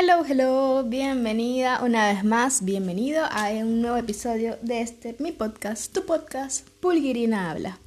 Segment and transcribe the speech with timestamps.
[0.00, 5.92] Hello, hello, bienvenida una vez más, bienvenido a un nuevo episodio de este, mi podcast,
[5.92, 7.80] tu podcast, Pulguirina Habla.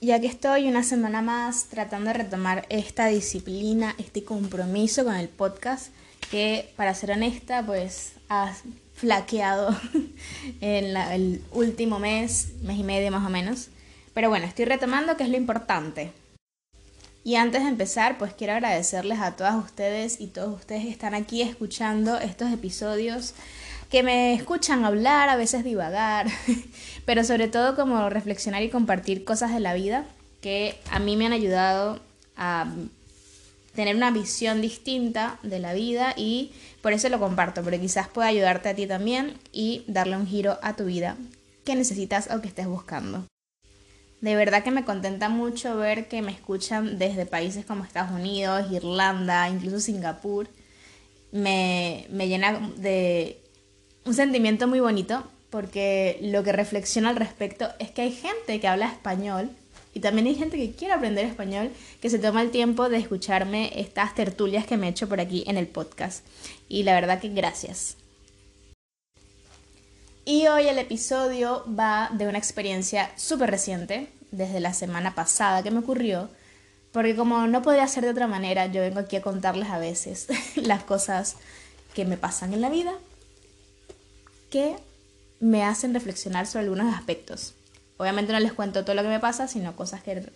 [0.00, 5.28] Ya que estoy una semana más tratando de retomar esta disciplina, este compromiso con el
[5.28, 5.94] podcast,
[6.32, 8.14] que para ser honesta, pues
[8.96, 9.78] flaqueado
[10.60, 13.68] en el último mes, mes y medio más o menos.
[14.14, 16.12] Pero bueno, estoy retomando que es lo importante.
[17.22, 21.14] Y antes de empezar, pues quiero agradecerles a todas ustedes y todos ustedes que están
[21.14, 23.34] aquí escuchando estos episodios,
[23.90, 26.28] que me escuchan hablar, a veces divagar,
[27.04, 30.06] pero sobre todo como reflexionar y compartir cosas de la vida
[30.40, 32.00] que a mí me han ayudado
[32.36, 32.72] a
[33.76, 36.50] tener una visión distinta de la vida y
[36.82, 40.58] por eso lo comparto, porque quizás pueda ayudarte a ti también y darle un giro
[40.62, 41.16] a tu vida
[41.64, 43.24] que necesitas o que estés buscando.
[44.20, 48.72] De verdad que me contenta mucho ver que me escuchan desde países como Estados Unidos,
[48.72, 50.48] Irlanda, incluso Singapur.
[51.32, 53.38] Me, me llena de
[54.06, 58.68] un sentimiento muy bonito porque lo que reflexiono al respecto es que hay gente que
[58.68, 59.50] habla español
[59.96, 61.70] y también hay gente que quiere aprender español,
[62.02, 65.42] que se toma el tiempo de escucharme estas tertulias que me he hecho por aquí
[65.46, 66.22] en el podcast.
[66.68, 67.96] Y la verdad que gracias.
[70.26, 75.70] Y hoy el episodio va de una experiencia súper reciente, desde la semana pasada que
[75.70, 76.28] me ocurrió,
[76.92, 80.26] porque como no podía ser de otra manera, yo vengo aquí a contarles a veces
[80.56, 81.36] las cosas
[81.94, 82.92] que me pasan en la vida,
[84.50, 84.76] que
[85.40, 87.54] me hacen reflexionar sobre algunos aspectos.
[87.98, 90.30] Obviamente no les cuento todo lo que me pasa, sino cosas que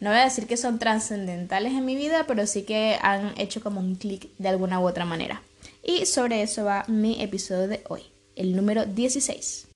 [0.00, 3.60] no voy a decir que son trascendentales en mi vida, pero sí que han hecho
[3.60, 5.42] como un clic de alguna u otra manera.
[5.82, 8.02] Y sobre eso va mi episodio de hoy,
[8.36, 9.68] el número 16.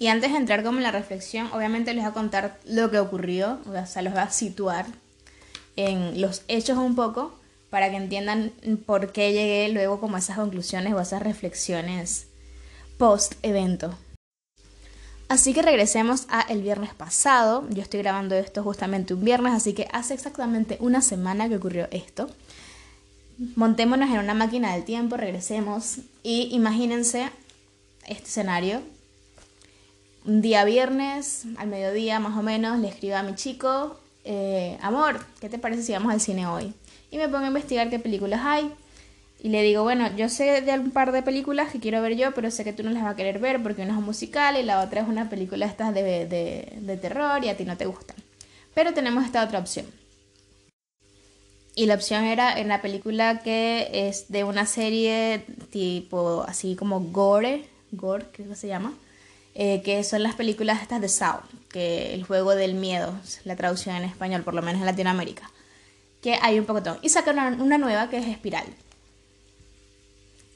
[0.00, 2.98] Y antes de entrar como en la reflexión, obviamente les voy a contar lo que
[2.98, 4.86] ocurrió, o sea, los voy a situar
[5.76, 7.38] en los hechos un poco
[7.70, 8.52] para que entiendan
[8.86, 12.26] por qué llegué luego como a esas conclusiones o a esas reflexiones
[12.96, 13.96] post evento.
[15.28, 17.66] Así que regresemos a el viernes pasado.
[17.68, 21.86] Yo estoy grabando esto justamente un viernes, así que hace exactamente una semana que ocurrió
[21.90, 22.28] esto.
[23.54, 27.30] Montémonos en una máquina del tiempo, regresemos y imagínense
[28.06, 28.80] este escenario.
[30.24, 35.24] Un día viernes, al mediodía más o menos, le escribo a mi chico, eh, amor,
[35.40, 36.72] ¿qué te parece si vamos al cine hoy?
[37.10, 38.72] Y me pongo a investigar qué películas hay
[39.40, 42.34] y le digo, bueno, yo sé de un par de películas que quiero ver yo,
[42.34, 44.56] pero sé que tú no las vas a querer ver porque una es un musical
[44.56, 47.76] y la otra es una película estas de, de, de terror y a ti no
[47.76, 48.16] te gustan.
[48.74, 49.86] Pero tenemos esta otra opción.
[51.76, 57.00] Y la opción era en la película que es de una serie tipo así como
[57.00, 58.92] Gore, Gore creo que se llama,
[59.54, 63.94] eh, que son las películas estas de Saw, que el juego del miedo, la traducción
[63.94, 65.48] en español, por lo menos en Latinoamérica,
[66.20, 66.98] que hay un poco todo.
[67.02, 68.66] Y sacaron una nueva que es Espiral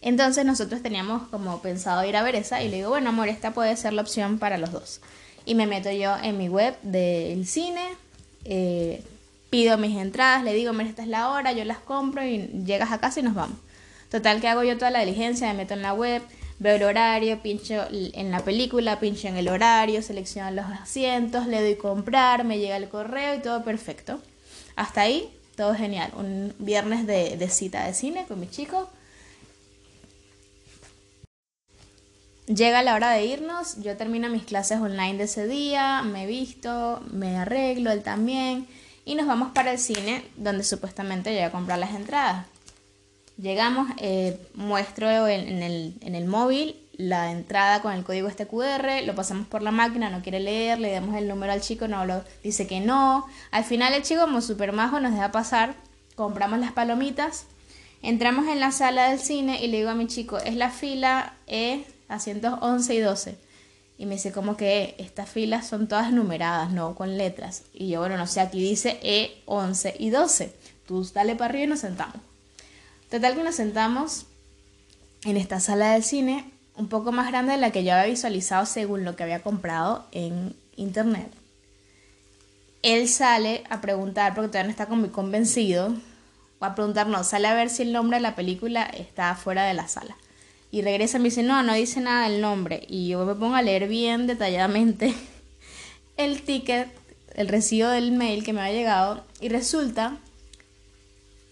[0.02, 3.76] entonces nosotros teníamos como pensado ir a ver y le digo, bueno amor, esta puede
[3.76, 5.00] ser la opción para los dos.
[5.44, 7.84] Y me meto yo en mi web del cine,
[8.44, 9.02] eh,
[9.48, 12.90] pido mis entradas, le digo, mira, esta es la hora, yo las compro y llegas
[12.90, 13.56] a casa y nos vamos.
[14.10, 16.20] Total que hago yo toda la diligencia, me meto en la web,
[16.58, 21.62] veo el horario, pincho en la película, pincho en el horario, selecciono los asientos, le
[21.62, 24.20] doy comprar, me llega el correo y todo perfecto.
[24.74, 26.12] Hasta ahí, todo genial.
[26.16, 28.88] Un viernes de, de cita de cine con mis chicos
[32.46, 37.00] Llega la hora de irnos, yo termino mis clases online de ese día, me visto,
[37.12, 38.66] me arreglo, él también,
[39.04, 42.46] y nos vamos para el cine donde supuestamente voy a comprar las entradas.
[43.38, 48.46] Llegamos, eh, muestro en, el, en, el, móvil la entrada con el código este
[49.06, 52.04] lo pasamos por la máquina, no quiere leer, le damos el número al chico, no
[52.06, 53.24] lo dice que no.
[53.52, 55.74] Al final el chico como super majo nos deja pasar,
[56.16, 57.46] compramos las palomitas,
[58.02, 61.34] entramos en la sala del cine y le digo a mi chico, es la fila
[61.46, 63.38] E asientos 11 y 12.
[63.98, 67.62] Y me dice como que estas filas son todas numeradas, no con letras.
[67.72, 70.52] Y yo, bueno, no sé, aquí dice E, 11 y 12.
[70.86, 72.16] Tú dale para arriba y nos sentamos.
[73.10, 74.26] Total que nos sentamos
[75.24, 78.66] en esta sala del cine, un poco más grande de la que yo había visualizado
[78.66, 81.30] según lo que había comprado en internet.
[82.82, 85.94] Él sale a preguntar, porque todavía no está muy convencido,
[86.58, 89.64] o a preguntar, no, sale a ver si el nombre de la película está fuera
[89.64, 90.16] de la sala.
[90.72, 92.84] Y regresa y me dice, no, no dice nada del nombre.
[92.88, 95.14] Y yo me pongo a leer bien detalladamente
[96.16, 96.88] el ticket,
[97.34, 99.22] el recibo del mail que me ha llegado.
[99.40, 100.18] Y resulta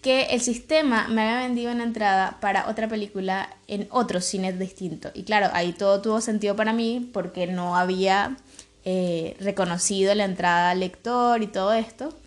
[0.01, 5.11] que el sistema me había vendido una entrada para otra película en otro cine distinto.
[5.13, 8.37] Y claro, ahí todo tuvo sentido para mí porque no había
[8.83, 12.17] eh, reconocido la entrada al lector y todo esto,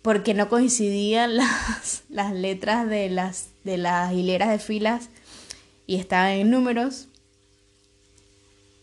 [0.00, 5.10] porque no coincidían las, las letras de las, de las hileras de filas
[5.86, 7.08] y estaban en números.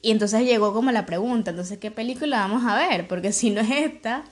[0.02, 3.08] Y entonces llegó como la pregunta, entonces, ¿qué película vamos a ver?
[3.08, 4.24] Porque si no es esta,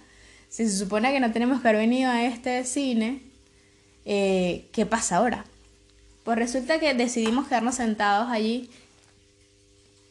[0.50, 3.22] si se supone que no tenemos que haber venido a este cine,
[4.06, 5.46] eh, ¿qué pasa ahora?
[6.24, 8.70] Pues resulta que decidimos quedarnos sentados allí.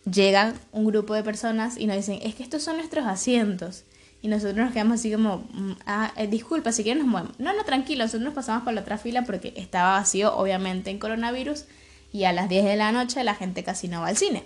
[0.04, 3.84] Llegan un grupo de personas y nos dicen, es que estos son nuestros asientos.
[4.20, 7.38] Y nosotros nos quedamos así como, mm, ah, eh, disculpa, si quieren nos movemos.
[7.38, 10.98] No, no, tranquilo, nosotros nos pasamos por la otra fila porque estaba vacío, obviamente, en
[10.98, 11.66] coronavirus.
[12.12, 14.44] Y a las 10 de la noche la gente casi no va al cine.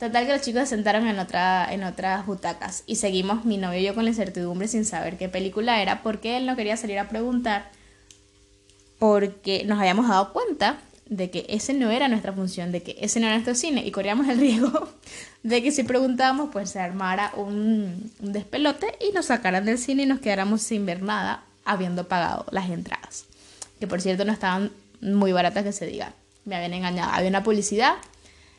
[0.00, 3.80] Total que los chicos se sentaron en, otra, en otras butacas y seguimos mi novio
[3.80, 6.98] y yo con la incertidumbre sin saber qué película era porque él no quería salir
[6.98, 7.70] a preguntar
[8.98, 13.20] porque nos habíamos dado cuenta de que ese no era nuestra función, de que ese
[13.20, 14.88] no era nuestro cine y corríamos el riesgo
[15.42, 20.04] de que si preguntábamos pues se armara un, un despelote y nos sacaran del cine
[20.04, 23.26] y nos quedáramos sin ver nada habiendo pagado las entradas,
[23.78, 24.72] que por cierto no estaban
[25.02, 26.14] muy baratas que se diga,
[26.44, 27.96] me habían engañado, había una publicidad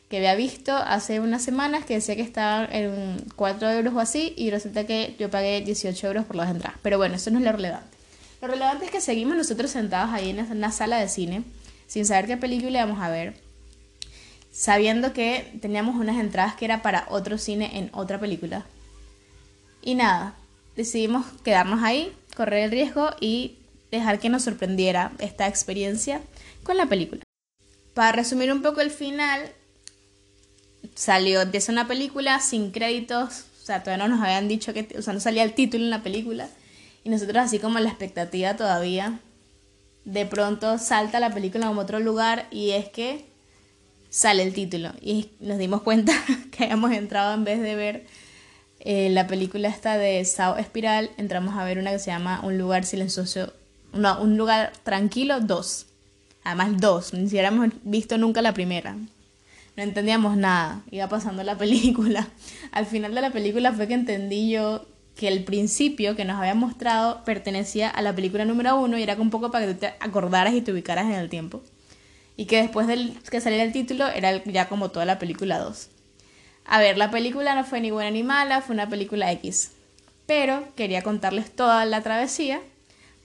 [0.09, 4.33] que había visto hace unas semanas que decía que estaban en 4 euros o así
[4.37, 7.45] y resulta que yo pagué 18 euros por las entradas, pero bueno, eso no es
[7.45, 7.97] lo relevante.
[8.41, 11.43] Lo relevante es que seguimos nosotros sentados ahí en una sala de cine,
[11.87, 13.35] sin saber qué película íbamos a ver,
[14.51, 18.65] sabiendo que teníamos unas entradas que era para otro cine en otra película.
[19.81, 20.35] Y nada,
[20.75, 23.59] decidimos quedarnos ahí, correr el riesgo y
[23.91, 26.21] dejar que nos sorprendiera esta experiencia
[26.63, 27.23] con la película.
[27.93, 29.51] Para resumir un poco el final,
[30.95, 35.01] salió, empieza una película sin créditos, o sea, todavía no nos habían dicho que, o
[35.01, 36.47] sea, no salía el título en la película
[37.03, 39.19] y nosotros así como la expectativa todavía,
[40.05, 43.25] de pronto salta la película a otro lugar y es que
[44.09, 44.91] sale el título.
[45.01, 46.13] Y nos dimos cuenta
[46.51, 48.05] que habíamos entrado en vez de ver
[48.79, 52.57] eh, la película esta de Sao Espiral, entramos a ver una que se llama Un
[52.57, 53.53] lugar silencioso,
[53.93, 55.85] no, Un lugar tranquilo 2.
[56.43, 58.95] Además dos, ni siquiera hemos visto nunca la primera.
[59.77, 62.27] No entendíamos nada, iba pasando la película.
[62.71, 64.85] Al final de la película fue que entendí yo
[65.15, 69.15] que el principio que nos había mostrado pertenecía a la película número uno y era
[69.15, 71.61] un poco para que te acordaras y te ubicaras en el tiempo.
[72.37, 75.89] Y que después de que saliera el título era ya como toda la película 2.
[76.65, 79.71] A ver, la película no fue ni buena ni mala, fue una película X.
[80.25, 82.61] Pero quería contarles toda la travesía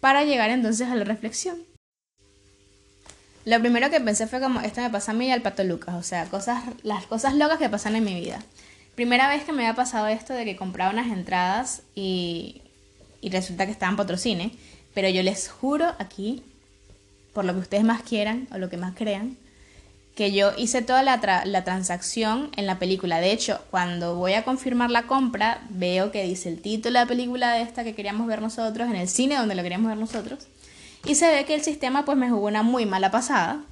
[0.01, 1.76] para llegar entonces a la reflexión.
[3.47, 5.95] Lo primero que pensé fue como, esto me pasa a mí y al pato Lucas,
[5.95, 8.43] o sea, cosas, las cosas locas que pasan en mi vida.
[8.97, 12.61] Primera vez que me había pasado esto de que compraba unas entradas y,
[13.21, 14.51] y resulta que estaban patrocine,
[14.95, 16.43] pero yo les juro aquí,
[17.33, 19.37] por lo que ustedes más quieran o lo que más crean,
[20.17, 23.21] que yo hice toda la, la, transacción en la película.
[23.21, 27.07] De hecho, cuando voy a confirmar la compra, veo que dice el título de la
[27.07, 30.49] película de esta que queríamos ver nosotros, en el cine donde lo queríamos ver nosotros.
[31.07, 33.63] Y se ve que el sistema pues me jugó una muy mala pasada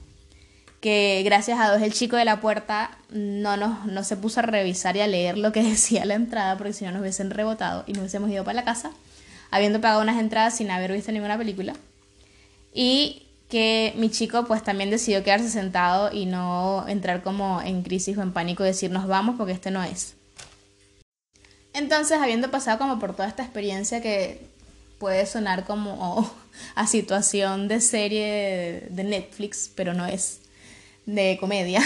[0.84, 4.42] que gracias a Dios el chico de la puerta no, nos, no se puso a
[4.42, 7.84] revisar y a leer lo que decía la entrada, porque si no nos hubiesen rebotado
[7.86, 8.90] y nos hubiésemos ido para la casa,
[9.50, 11.72] habiendo pagado unas entradas sin haber visto ninguna película.
[12.74, 18.18] Y que mi chico pues también decidió quedarse sentado y no entrar como en crisis
[18.18, 20.16] o en pánico y decir nos vamos porque este no es.
[21.72, 24.46] Entonces, habiendo pasado como por toda esta experiencia que
[24.98, 26.30] puede sonar como
[26.74, 30.40] a situación de serie de Netflix, pero no es
[31.06, 31.82] de comedia.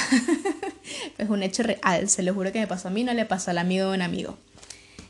[1.19, 3.51] es un hecho real, se lo juro que me pasó a mí, no le pasó
[3.51, 4.39] al amigo de un amigo.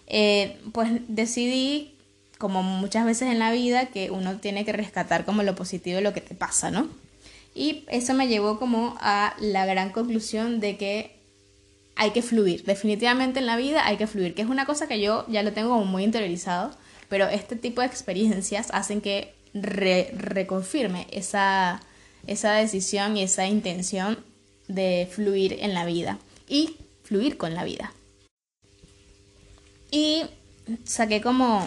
[0.06, 1.94] Eh, pues decidí,
[2.38, 6.02] como muchas veces en la vida, que uno tiene que rescatar como lo positivo de
[6.02, 6.88] lo que te pasa, ¿no?
[7.54, 11.18] Y eso me llevó como a la gran conclusión de que
[11.96, 12.64] hay que fluir.
[12.64, 15.52] Definitivamente en la vida hay que fluir, que es una cosa que yo ya lo
[15.52, 16.70] tengo como muy interiorizado,
[17.08, 21.80] pero este tipo de experiencias hacen que reconfirme esa
[22.28, 24.18] esa decisión y esa intención
[24.68, 27.92] de fluir en la vida y fluir con la vida.
[29.90, 30.24] Y
[30.84, 31.66] saqué como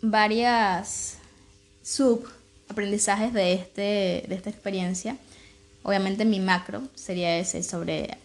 [0.00, 1.18] varias
[1.82, 2.28] sub
[2.68, 5.16] aprendizajes de, este, de esta experiencia.
[5.82, 8.16] Obviamente mi macro sería ese sobre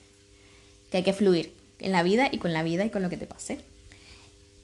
[0.92, 3.18] que hay que fluir en la vida y con la vida y con lo que
[3.18, 3.60] te pase.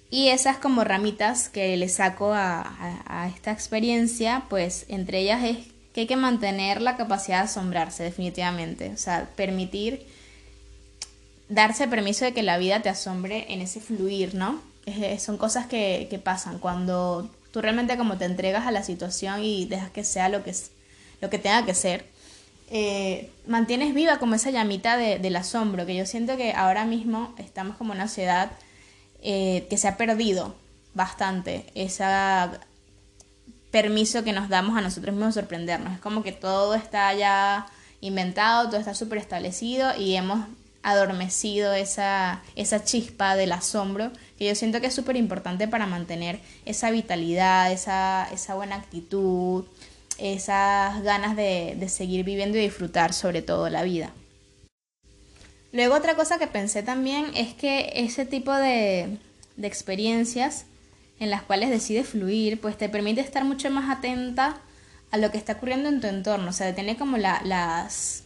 [0.09, 5.57] Y esas como ramitas que le saco a, esta experiencia, pues entre ellas es
[5.93, 10.05] que hay que mantener la capacidad de asombrarse definitivamente, o sea, permitir,
[11.49, 14.61] darse permiso de que la vida te asombre en ese fluir, ¿no?
[15.19, 19.91] son cosas que, pasan cuando tú realmente como te entregas a la situación y dejas
[19.91, 20.53] que sea lo que,
[21.19, 22.05] lo que tenga que ser,
[22.69, 27.33] eh, mantienes viva como esa llamita de, del asombro, que yo siento que ahora mismo
[27.37, 28.51] estamos como una sociedad
[29.21, 30.55] eh, que se ha perdido
[30.93, 32.03] bastante ese
[33.71, 35.93] permiso que nos damos a nosotros mismos de sorprendernos.
[35.93, 37.67] Es como que todo está ya
[38.01, 40.45] inventado, todo está súper establecido y hemos
[40.83, 46.39] adormecido esa, esa chispa del asombro que yo siento que es súper importante para mantener
[46.65, 49.65] esa vitalidad, esa, esa buena actitud,
[50.17, 54.12] esas ganas de, seguir viviendo y disfrutar sobre todo la vida.
[55.77, 59.19] Luego otra cosa que pensé también es que ese tipo de,
[59.57, 60.65] de experiencias
[61.19, 64.57] en las cuales decides fluir, pues te permite estar mucho más atenta
[65.12, 68.24] a lo que está ocurriendo en tu entorno, o sea, tener como las,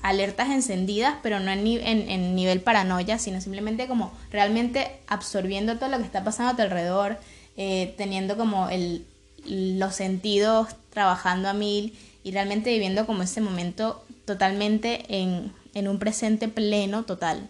[0.00, 5.98] alertas encendidas, pero no en, en, nivel paranoia, sino simplemente como realmente absorbiendo todo lo
[5.98, 7.18] que está pasando a tu alrededor,
[7.58, 9.04] eh, teniendo como el,
[9.44, 15.98] los sentidos trabajando a mil y realmente viviendo como ese momento totalmente en, en un
[15.98, 17.48] presente pleno total.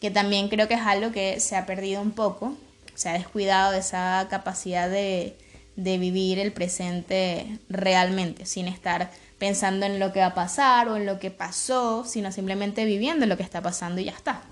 [0.00, 2.54] Que también creo que es algo que se ha perdido un poco,
[2.94, 5.36] se ha descuidado de esa capacidad de,
[5.76, 10.96] de vivir el presente realmente, sin estar pensando en lo que va a pasar o
[10.96, 14.42] en lo que pasó, sino simplemente viviendo lo que está pasando y ya está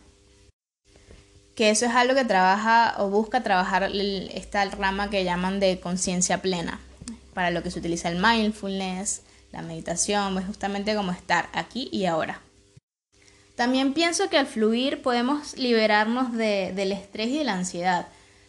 [1.60, 6.40] que eso es algo que trabaja o busca trabajar esta rama que llaman de conciencia
[6.40, 6.80] plena,
[7.34, 9.20] para lo que se utiliza el mindfulness,
[9.52, 12.40] la meditación, es justamente como estar aquí y ahora.
[13.56, 18.06] También pienso que al fluir podemos liberarnos del estrés y de la ansiedad,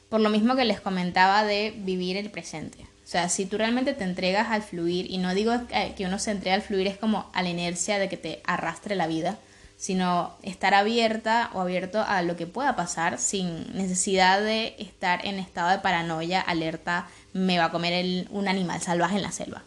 [0.10, 2.84] por lo mismo que les comentaba de vivir el presente.
[3.03, 5.51] O sea, si tú realmente te entregas al fluir, y no digo
[5.98, 8.96] que uno se entrega al fluir es como a la inercia de que te arrastre
[8.96, 9.38] la vida,
[9.75, 15.39] sino estar abierta o abierto a lo que pueda pasar sin necesidad de estar en
[15.39, 19.63] estado de paranoia, alerta, me va a comer un animal salvaje en la selva.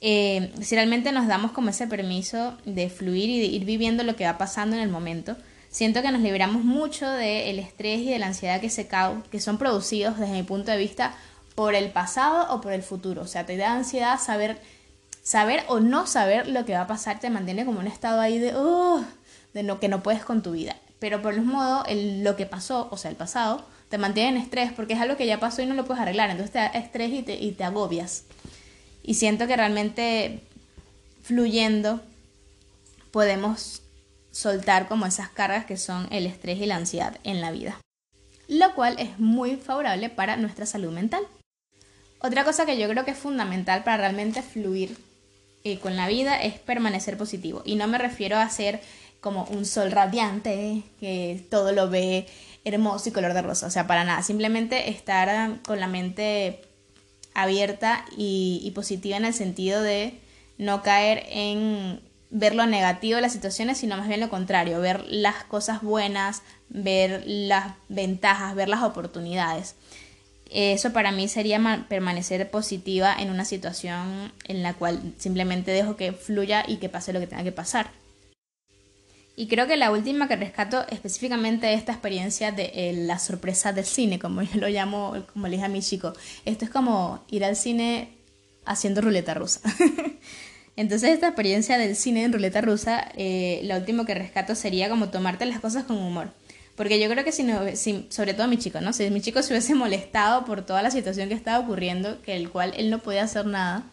[0.00, 4.16] Eh, si realmente nos damos como ese permiso de fluir y de ir viviendo lo
[4.16, 5.36] que va pasando en el momento,
[5.68, 8.88] siento que nos liberamos mucho del estrés y de la ansiedad que, se
[9.30, 11.14] que son producidos desde mi punto de vista
[11.54, 13.22] por el pasado o por el futuro.
[13.22, 14.60] O sea, te da ansiedad saber,
[15.22, 18.38] saber o no saber lo que va a pasar, te mantiene como un estado ahí
[18.38, 19.04] de, oh,
[19.52, 20.76] de lo que no puedes con tu vida.
[20.98, 24.72] Pero por el modo, lo que pasó, o sea, el pasado, te mantiene en estrés
[24.72, 26.30] porque es algo que ya pasó y no lo puedes arreglar.
[26.30, 28.24] Entonces te da estrés y te, y te agobias.
[29.10, 30.38] Y siento que realmente
[31.24, 32.00] fluyendo
[33.10, 33.82] podemos
[34.30, 37.80] soltar como esas cargas que son el estrés y la ansiedad en la vida.
[38.46, 41.24] Lo cual es muy favorable para nuestra salud mental.
[42.20, 44.96] Otra cosa que yo creo que es fundamental para realmente fluir
[45.64, 47.62] eh, con la vida es permanecer positivo.
[47.64, 48.80] Y no me refiero a ser
[49.20, 52.28] como un sol radiante, que todo lo ve
[52.64, 53.66] hermoso y color de rosa.
[53.66, 54.22] O sea, para nada.
[54.22, 56.69] Simplemente estar con la mente
[57.34, 60.18] abierta y, positiva en el sentido de
[60.58, 65.04] no caer en ver lo negativo de las situaciones, sino más bien lo contrario, ver
[65.08, 69.74] las cosas buenas, ver las ventajas, ver las oportunidades.
[70.50, 76.12] Eso para mí sería permanecer positiva en una situación en la cual simplemente dejo que
[76.12, 77.90] fluya y que pase lo que tenga que pasar.
[79.40, 83.86] Y creo que la última que rescato específicamente esta experiencia de eh, la sorpresa del
[83.86, 86.12] cine, como yo lo llamo, como le dije a mi chico.
[86.44, 88.18] Esto es como ir al cine
[88.66, 89.62] haciendo ruleta rusa.
[90.76, 95.08] Entonces esta experiencia del cine en ruleta rusa, eh, lo último que rescato sería como
[95.08, 96.28] tomarte las cosas con humor.
[96.76, 97.60] Porque yo creo que si, no,
[98.10, 98.92] sobre todo mi chico, ¿no?
[98.92, 102.50] Si mi chico se hubiese molestado por toda la situación que estaba ocurriendo, que el
[102.50, 103.84] cual él no podía hacer nada,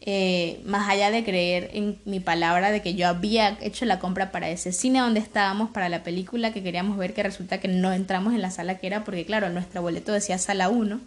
[0.00, 4.30] eh, más allá de creer en mi palabra de que yo había hecho la compra
[4.30, 7.92] para ese cine donde estábamos, para la película que queríamos ver, que resulta que no
[7.92, 11.00] entramos en la sala que era, porque claro, nuestro boleto decía sala 1,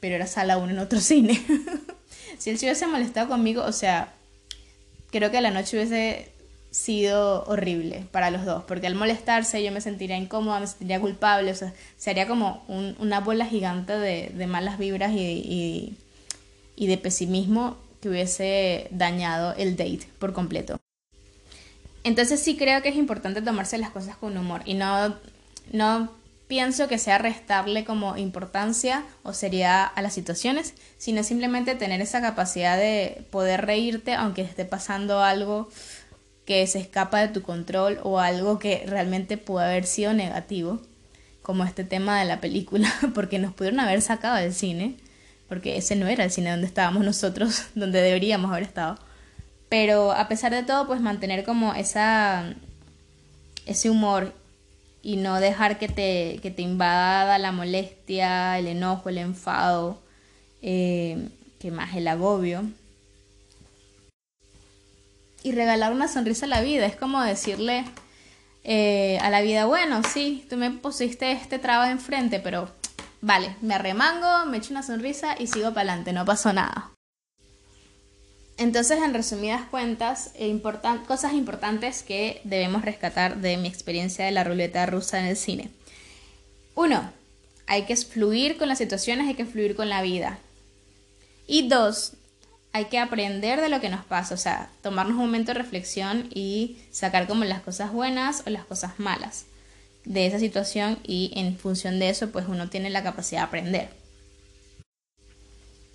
[0.00, 1.40] pero era sala 1 en otro cine.
[2.38, 4.12] si él se hubiese molestado conmigo, o sea,
[5.12, 6.32] creo que la noche hubiese
[6.72, 11.52] sido horrible para los dos, porque al molestarse yo me sentiría incómoda, me sentiría culpable,
[11.52, 12.64] o sea, sería como
[12.98, 15.96] una bola gigante de, malas vibras y
[16.76, 20.78] de pesimismo que hubiese dañado el date por completo.
[22.04, 25.16] Entonces sí creo que es importante tomarse las cosas con humor y no,
[25.72, 26.12] no
[26.46, 32.20] pienso que sea restarle como importancia o seriedad a las situaciones, sino simplemente tener esa
[32.20, 35.68] capacidad de poder reírte aunque esté pasando algo
[36.44, 40.80] que se escapa de tu control o algo que realmente puede haber sido negativo,
[41.42, 44.94] como este tema de la película, porque nos pudieron haber sacado del cine
[45.48, 48.98] porque ese no era el cine donde estábamos nosotros, donde deberíamos haber estado.
[49.68, 52.54] Pero a pesar de todo, pues mantener como esa,
[53.66, 54.32] ese humor
[55.02, 60.00] y no dejar que te, que te invada la molestia, el enojo, el enfado,
[60.62, 61.28] eh,
[61.60, 62.64] que más el agobio.
[65.42, 67.84] Y regalar una sonrisa a la vida, es como decirle
[68.64, 72.68] eh, a la vida, bueno, sí, tú me pusiste este traba enfrente, pero
[73.20, 76.90] vale, me arremango, me echo una sonrisa y sigo para adelante, no pasó nada.
[78.58, 80.58] Entonces, en resumidas cuentas, eh,
[81.06, 85.70] cosas importantes que debemos rescatar de mi experiencia de la ruleta rusa en el cine.
[86.74, 87.12] Uno,
[87.66, 90.38] hay que fluir con las situaciones, hay que fluir con la vida.
[91.46, 92.14] Y dos,
[92.72, 96.28] hay que aprender de lo que nos pasa, o sea, tomarnos un momento de reflexión
[96.34, 99.44] y sacar como las cosas buenas o las cosas malas
[100.06, 103.88] de esa situación y en función de eso, pues uno tiene la capacidad de aprender.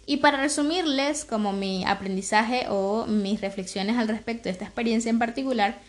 [0.06, 5.20] Y para resumirles como mi aprendizaje o mis reflexiones al respecto de esta experiencia en
[5.20, 5.80] particular,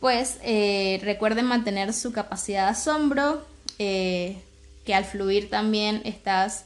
[0.00, 3.46] pues eh, recuerden mantener su capacidad de asombro,
[3.78, 4.38] eh,
[4.86, 6.64] que al fluir también estás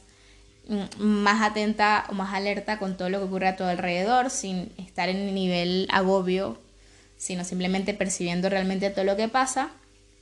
[0.69, 4.71] mm, más atenta o más alerta con todo lo que ocurre a tu alrededor, sin
[4.77, 6.59] estar en el nivel agobio,
[7.17, 9.71] sino simplemente percibiendo realmente todo lo que pasa.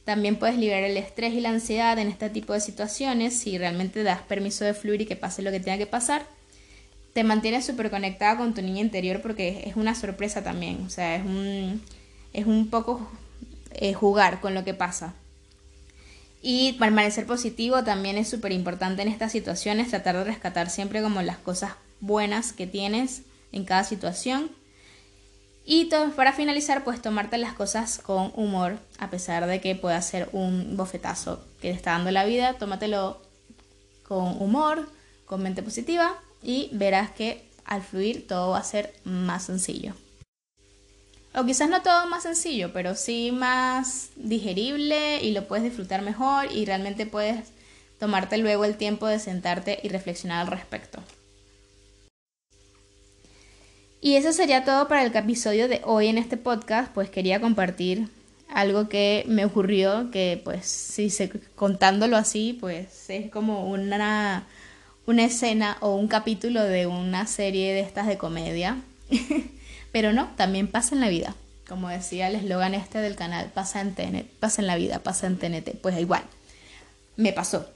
[0.09, 4.01] También puedes liberar el estrés y la ansiedad en este tipo de situaciones si realmente
[4.01, 6.25] das permiso de fluir y que pase lo que tenga que pasar
[7.13, 11.15] te mantienes súper conectada con tu niña interior porque es una sorpresa también, o sea,
[11.15, 11.83] es un,
[12.33, 13.07] es un poco
[13.71, 15.13] eh, jugar con lo que pasa.
[16.41, 21.21] Y permanecer positivo también es súper importante en estas situaciones, tratar de rescatar siempre como
[21.21, 24.49] las cosas buenas que tienes en cada situación.
[25.71, 25.85] Y
[26.15, 30.75] para finalizar, pues tomarte las cosas con humor, a pesar de que pueda ser un
[30.75, 33.21] bofetazo que te está dando la vida, tómatelo
[34.07, 34.89] con humor,
[35.27, 39.93] con mente positiva y verás que al fluir todo va a ser más sencillo.
[41.35, 46.51] O quizás no todo más sencillo, pero sí más digerible y lo puedes disfrutar mejor
[46.51, 47.49] y realmente puedes
[47.99, 50.99] tomarte luego el tiempo de sentarte y reflexionar al respecto.
[54.01, 58.07] Y eso sería todo para el episodio de hoy en este podcast, pues quería compartir
[58.47, 64.47] algo que me ocurrió, que pues si se, contándolo así, pues es como una
[65.09, 68.77] una escena o un capítulo de una serie de estas de comedia.
[69.91, 71.35] Pero no, también pasa en la vida.
[71.67, 75.25] Como decía el eslogan este del canal, pasa en TNT, pasa en la vida, pasa
[75.25, 75.79] en TNT.
[75.81, 76.21] Pues igual,
[77.15, 77.67] me pasó.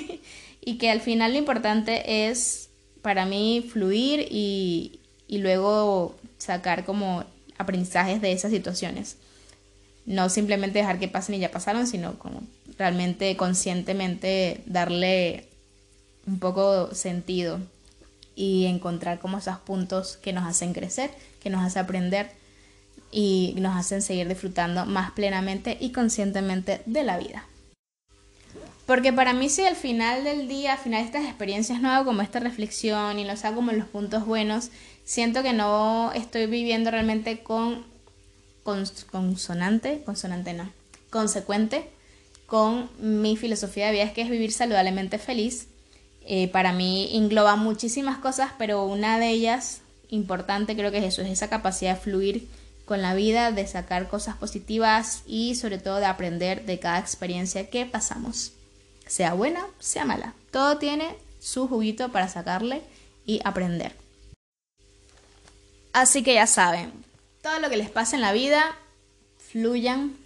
[0.60, 2.68] y que al final lo importante es
[3.00, 5.00] para mí fluir y,
[5.34, 7.24] y luego sacar como
[7.58, 9.16] aprendizajes de esas situaciones.
[10.06, 12.42] No simplemente dejar que pasen y ya pasaron, sino como
[12.78, 15.48] realmente conscientemente darle
[16.28, 17.58] un poco sentido
[18.36, 21.10] y encontrar como esos puntos que nos hacen crecer,
[21.42, 22.30] que nos hacen aprender
[23.10, 27.44] y nos hacen seguir disfrutando más plenamente y conscientemente de la vida.
[28.86, 32.04] Porque para mí si al final del día, al final de estas experiencias no hago
[32.04, 34.70] como esta reflexión y los hago como los puntos buenos,
[35.04, 37.84] siento que no estoy viviendo realmente con,
[38.62, 40.70] con consonante, consonante no,
[41.10, 41.90] consecuente
[42.46, 45.68] con mi filosofía de vida, que es vivir saludablemente feliz
[46.26, 51.22] eh, para mí engloba muchísimas cosas, pero una de ellas importante creo que es eso,
[51.22, 52.48] es esa capacidad de fluir
[52.86, 57.68] con la vida, de sacar cosas positivas y sobre todo de aprender de cada experiencia
[57.68, 58.52] que pasamos,
[59.06, 60.34] sea buena, sea mala.
[60.50, 62.82] Todo tiene su juguito para sacarle
[63.26, 64.03] y aprender.
[65.94, 66.92] Así que ya saben,
[67.40, 68.76] todo lo que les pasa en la vida,
[69.38, 70.16] fluyan,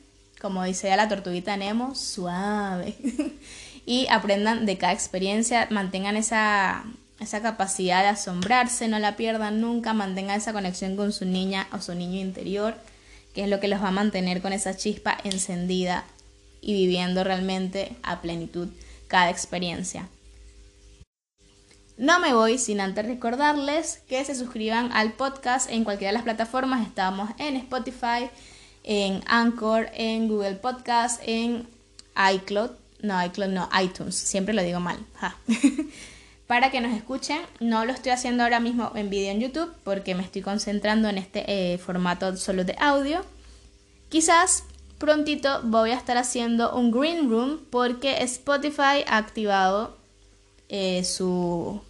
[0.40, 2.96] como dice ya la tortuguita Nemo, suave.
[3.84, 6.84] y aprendan de cada experiencia, mantengan esa,
[7.20, 11.82] esa capacidad de asombrarse, no la pierdan nunca, mantengan esa conexión con su niña o
[11.82, 12.74] su niño interior,
[13.34, 16.06] que es lo que los va a mantener con esa chispa encendida
[16.62, 18.68] y viviendo realmente a plenitud
[19.06, 20.08] cada experiencia.
[21.98, 26.22] No me voy sin antes recordarles que se suscriban al podcast en cualquiera de las
[26.22, 26.86] plataformas.
[26.86, 28.30] Estamos en Spotify,
[28.84, 31.68] en Anchor, en Google Podcast, en
[32.34, 34.98] iCloud no, iCloud no, iTunes, siempre lo digo mal.
[36.46, 40.14] Para que nos escuchen, no lo estoy haciendo ahora mismo en vídeo en YouTube porque
[40.14, 43.24] me estoy concentrando en este eh, formato solo de audio.
[44.08, 44.64] Quizás
[44.98, 49.96] prontito voy a estar haciendo un green room porque Spotify ha activado
[50.70, 51.82] eh, su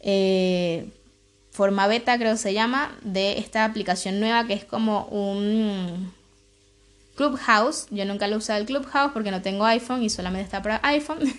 [0.00, 0.88] eh,
[1.50, 6.12] forma beta, creo que se llama, de esta aplicación nueva que es como un
[7.16, 7.86] Clubhouse.
[7.90, 10.80] Yo nunca lo he usado el Clubhouse porque no tengo iPhone y solamente está para
[10.84, 11.18] iPhone.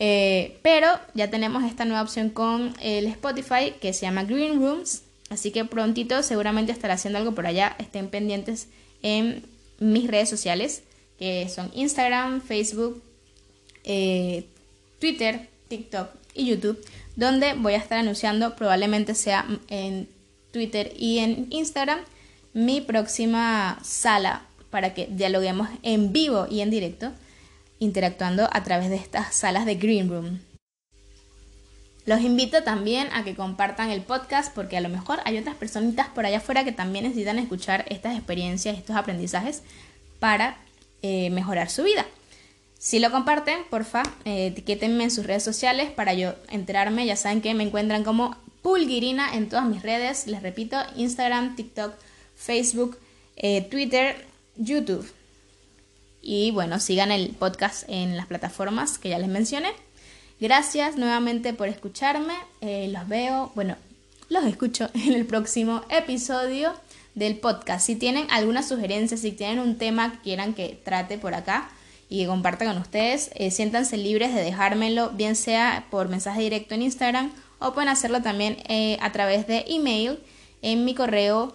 [0.00, 5.02] Eh, pero ya tenemos esta nueva opción con el Spotify que se llama Green Rooms.
[5.28, 7.74] Así que prontito seguramente estaré haciendo algo por allá.
[7.80, 8.68] Estén pendientes
[9.02, 9.42] en
[9.80, 10.84] mis redes sociales
[11.18, 13.02] que son Instagram, Facebook,
[13.82, 14.44] eh,
[15.00, 16.78] Twitter, TikTok y YouTube,
[17.18, 20.08] donde voy a estar anunciando, probablemente sea en
[20.52, 21.98] Twitter y en Instagram,
[22.54, 27.10] mi próxima sala para que dialoguemos en vivo y en directo,
[27.80, 30.38] interactuando a través de estas salas de Green Room.
[32.06, 36.06] Los invito también a que compartan el podcast porque a lo mejor hay otras personitas
[36.06, 39.64] por allá afuera que también necesitan escuchar estas experiencias, estos aprendizajes
[40.20, 40.56] para
[41.02, 42.06] eh, mejorar su vida.
[42.78, 47.06] Si lo comparten, porfa, eh, etiquétenme en sus redes sociales para yo enterarme.
[47.06, 50.28] Ya saben que me encuentran como Pulguirina en todas mis redes.
[50.28, 51.92] Les repito, Instagram, TikTok,
[52.36, 52.96] Facebook,
[53.36, 54.24] eh, Twitter,
[54.56, 55.10] YouTube.
[56.22, 59.70] Y bueno, sigan el podcast en las plataformas que ya les mencioné.
[60.40, 62.34] Gracias nuevamente por escucharme.
[62.60, 63.76] Eh, los veo, bueno,
[64.28, 66.74] los escucho en el próximo episodio
[67.16, 67.84] del podcast.
[67.84, 71.72] Si tienen alguna sugerencia, si tienen un tema que quieran que trate por acá
[72.08, 76.74] y que comparta con ustedes, eh, siéntanse libres de dejármelo, bien sea por mensaje directo
[76.74, 80.18] en Instagram o pueden hacerlo también eh, a través de email
[80.62, 81.52] en mi correo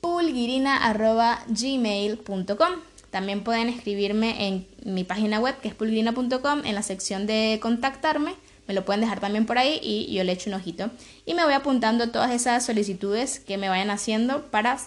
[0.00, 2.72] pulguirina.gmail.com.
[3.10, 8.34] También pueden escribirme en mi página web que es pulgrina.com en la sección de contactarme.
[8.66, 10.90] Me lo pueden dejar también por ahí y yo le echo un ojito.
[11.24, 14.78] Y me voy apuntando todas esas solicitudes que me vayan haciendo para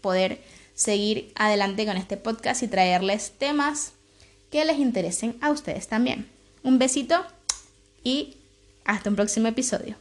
[0.00, 0.42] poder
[0.74, 3.92] seguir adelante con este podcast y traerles temas
[4.56, 6.26] que les interesen a ustedes también.
[6.62, 7.26] Un besito
[8.02, 8.38] y
[8.86, 9.96] hasta un próximo episodio.